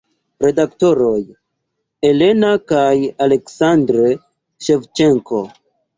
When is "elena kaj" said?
2.09-2.87